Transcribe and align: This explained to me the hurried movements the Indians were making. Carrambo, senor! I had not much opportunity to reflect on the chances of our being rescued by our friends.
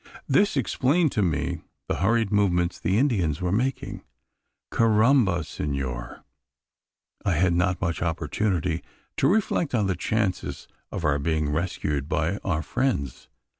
This 0.27 0.57
explained 0.57 1.11
to 1.11 1.21
me 1.21 1.59
the 1.87 1.97
hurried 1.97 2.31
movements 2.31 2.79
the 2.79 2.97
Indians 2.97 3.39
were 3.39 3.51
making. 3.51 4.01
Carrambo, 4.71 5.43
senor! 5.45 6.23
I 7.23 7.33
had 7.33 7.53
not 7.53 7.79
much 7.79 8.01
opportunity 8.01 8.81
to 9.17 9.27
reflect 9.27 9.75
on 9.75 9.85
the 9.85 9.95
chances 9.95 10.67
of 10.91 11.05
our 11.05 11.19
being 11.19 11.51
rescued 11.51 12.09
by 12.09 12.37
our 12.37 12.63
friends. 12.63 13.29